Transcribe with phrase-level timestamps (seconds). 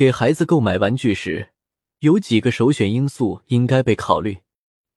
[0.00, 1.50] 给孩子购买玩具时，
[1.98, 4.38] 有几个首选因素应该被考虑。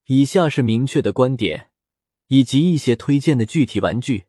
[0.06, 1.72] 以下是明确的观点，
[2.30, 4.24] 以及一些推荐的具体玩具，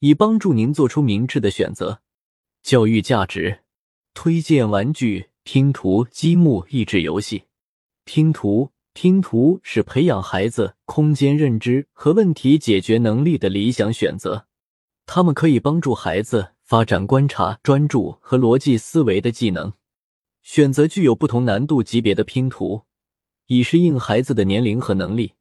[0.00, 2.00] 以帮助您做出明智的选择。
[2.60, 3.60] 教育价值，
[4.12, 7.44] 推荐玩具：拼图、积木、益智游戏。
[8.04, 14.48] 拼图，拼图是培养孩子空间认知和问题解决能力的理想选择。
[15.06, 19.72] 它们可以帮助孩子发展观察、专注和逻辑思维的技能。
[20.42, 22.82] 选择具有不同难度级别的拼图。
[23.46, 25.32] 以适应孩子的年龄和能力。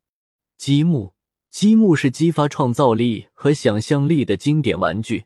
[0.57, 1.13] 积木，
[1.51, 5.25] 积木是激发创造力和想象力的经典玩具，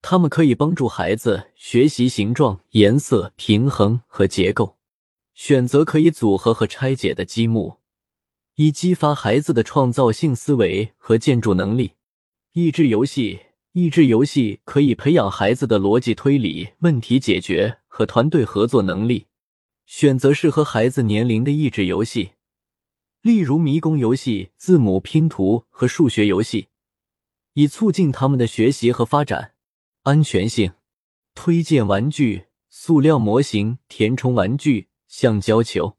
[0.00, 4.78] 它们可以帮助孩子学习形状、颜色、平衡和结构。
[5.34, 7.78] 选择可以组合和拆解的积木，
[8.54, 11.92] 以激发孩子的创造性思维和建筑能力。
[12.52, 13.40] 益智游戏，
[13.76, 19.26] 益智游戏可以培养孩子的逻辑推理、问题解决和团队合作能力。
[19.84, 22.34] 选择适合孩子年龄的益智游戏，
[23.20, 26.68] 例如迷宫游戏、字母拼图和数学游戏，
[27.54, 29.54] 以促进他们的学习和发展。
[30.04, 30.74] 安全性
[31.34, 35.96] 推荐玩具：塑料模型、填充玩具、橡胶球。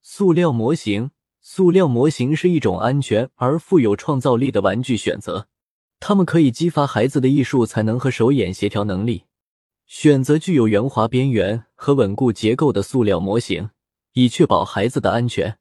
[0.00, 5.48] 塑料模型，塑料模型是一种安全而富有创造力的玩具选择，
[6.00, 9.24] 它们可以激发孩子的艺术才能和手眼协调能力。
[9.86, 13.70] 选择具有圆滑边缘和稳固结构的塑料模型，
[14.14, 15.58] 以确保孩子的安全。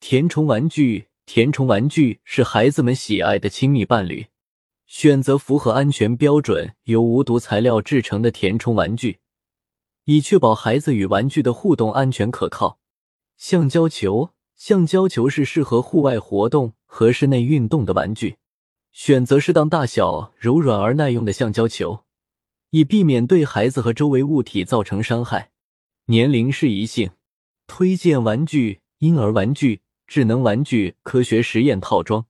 [0.00, 4.26] 填充玩具，填充玩具是孩子们喜爱的亲密伴侣。
[4.86, 9.18] 选择符合安全标准、由无毒材料制成的填充玩具，
[10.04, 12.78] 以确保孩子与玩具的互动安全可靠。
[13.36, 18.36] 橡胶球，橡胶球是适合户外活动和室内运动的玩具。
[18.96, 22.04] 选择适当大小、柔软而耐用的橡胶球。
[22.70, 25.50] 以避免对孩子和周围物体造成伤害。
[26.06, 27.10] 年龄适宜性，
[27.66, 32.24] 推荐玩具：婴儿玩具、智能玩具、科学实验套装。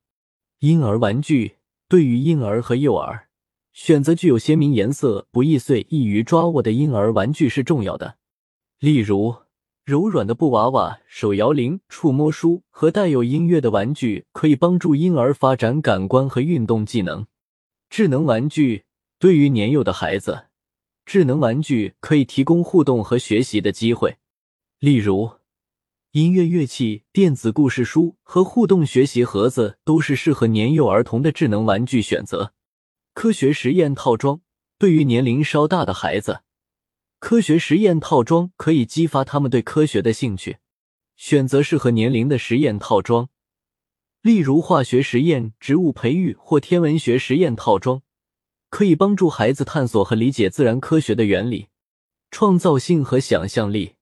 [0.59, 1.59] 婴儿玩具
[1.89, 3.29] 对于婴儿和幼儿，
[3.73, 8.17] 选择具有鲜明颜色、不易碎、易于抓握的婴儿玩具是重要的。
[8.81, 9.37] 例如，
[9.87, 17.25] 柔软的布娃娃、手摇铃、触摸书和带有音乐的玩具可以帮助婴儿发展感官和运动技能。
[17.89, 18.85] 智能玩具。
[19.19, 20.49] 对于年幼的孩子，
[21.07, 24.19] 智能玩具可以提供互动和学习的机会，
[24.81, 25.31] 例如
[26.11, 32.53] 音乐乐器、电子故事书和互动学习盒子都是适合年幼儿童的智能玩具选择。
[33.15, 34.41] 科学实验套装
[34.79, 36.41] 对于年龄稍大的孩子，
[37.19, 40.59] 科学实验套装可以激发他们对科学的兴趣。
[41.17, 43.31] 选择适合年龄的实验套装，
[44.21, 48.03] 例如化学实验、植物培育或天文学实验套装。
[48.69, 51.69] 可以帮助孩子探索和理解自然科学的原理，
[52.31, 53.95] 创造性和想象力。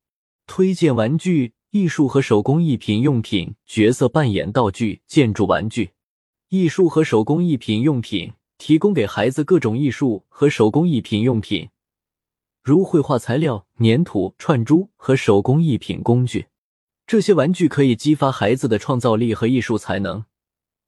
[0.46, 5.90] 推荐玩具、艺术和手工艺品用品、角色扮演道具、建筑玩具。
[6.48, 11.68] 艺术和手工艺品用品提供给孩子各种艺术和手工艺品用品，
[12.64, 16.46] 如绘画材料、粘土、串珠和手工艺品工具。
[17.06, 20.24] 这些玩具可以激发孩子的创造力和艺术才能，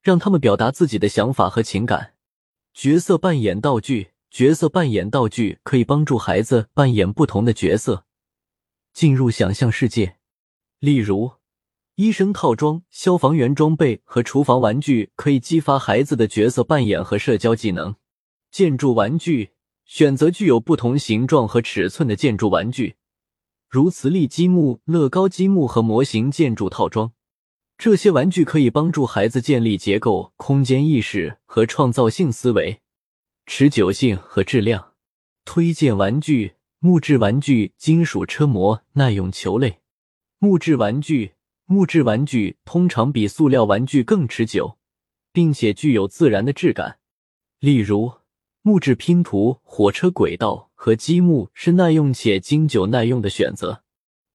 [0.00, 2.14] 让他们表达自己的想法和情感。
[2.72, 8.06] 角色扮演道具，角色扮演道具可以帮助孩子扮演不同的角色，
[8.94, 10.16] 进入想象世界。
[10.78, 11.32] 例如，
[11.96, 17.96] 医生套装、消防员装备和厨房玩具可以激发孩子的角色扮演和社交技能。
[18.50, 19.50] 建筑玩具，
[19.86, 22.96] 选择具有不同形状和尺寸的建筑玩具，
[23.68, 27.12] 如磁力积木、乐高积木和模型建筑套装。
[27.78, 32.80] 这些玩具可以帮助孩子建立结构、空间意识和创造性思维。
[33.46, 34.94] 持久性和质量，
[35.44, 39.80] 推荐玩具：木质玩具、金属车模、耐用球类。
[40.38, 41.34] 木质玩具，
[41.66, 44.78] 木质玩具通常比塑料玩具更持久，
[45.32, 46.98] 并且具有自然的质感。
[47.60, 48.12] 例如，
[48.66, 53.84] 木质拼图、火车轨道和积木是耐用且经久耐用的选择。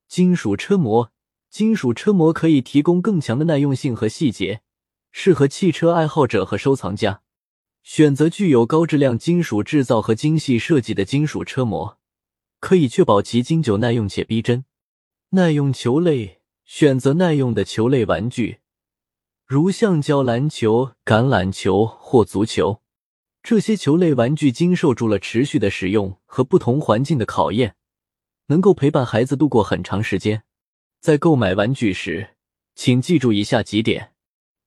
[0.07, 1.11] 金属车模。
[1.49, 4.61] 金属车模可以提供更强的耐用性和细节，
[5.11, 7.23] 适合汽车爱好者和收藏家。
[7.83, 11.97] 选择具有高质量金属制造和精细设计的金属车模，
[12.61, 14.63] 可以确保其经久耐用且逼真。
[15.31, 18.59] 耐用球类，选择耐用的球类玩具，
[19.45, 22.80] 如橡胶篮球、橄榄球或足球。
[23.43, 27.75] 这些球类玩具经受住了持续的使用和不同环境的考验，
[28.47, 30.43] 能够陪伴孩子度过很长时间。
[30.99, 32.35] 在购买玩具时，
[32.75, 34.13] 请记住以下几点：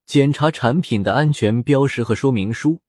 [0.05, 2.81] 检查产品的安全标识和说明书，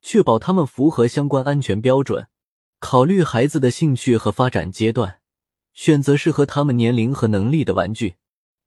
[0.00, 2.26] 确保它们符合相关安全标准；
[2.78, 5.18] 考虑孩子的兴趣和发展阶段，
[5.74, 8.14] 选择适合他们年龄和能力的玩具，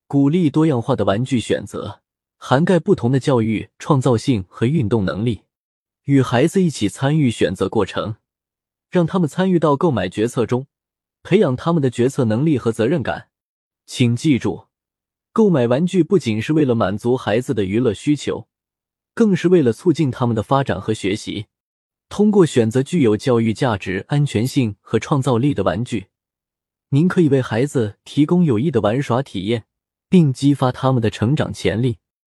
[0.05, 2.01] 鼓励多样化的玩具选择，
[2.37, 5.43] 涵盖不同的教育、创造性和运动能力，
[6.11, 8.17] 与孩子一起参与选择过程，
[8.89, 10.67] 让他们参与到购买决策中，
[11.23, 13.29] 培养他们的决策能力和责任感。
[13.85, 14.65] 请记住，
[15.31, 18.49] 购买玩具不仅是为了满足孩子的娱乐需求，
[19.13, 21.45] 更是为了促进他们的发展和学习。
[22.09, 26.07] 通过选择具有教育价值、安全性和创造力的玩具，
[26.89, 29.63] 您可以为孩子提供有益的玩耍体验，
[30.09, 31.99] 并激发他们的成长潜力。